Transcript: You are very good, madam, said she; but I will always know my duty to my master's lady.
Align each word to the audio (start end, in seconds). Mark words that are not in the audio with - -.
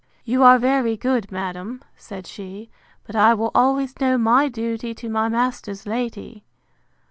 You 0.25 0.41
are 0.41 0.57
very 0.57 0.97
good, 0.97 1.31
madam, 1.31 1.83
said 1.95 2.25
she; 2.25 2.71
but 3.03 3.15
I 3.15 3.35
will 3.35 3.51
always 3.53 3.99
know 4.01 4.17
my 4.17 4.47
duty 4.49 4.95
to 4.95 5.09
my 5.09 5.29
master's 5.29 5.85
lady. 5.85 6.43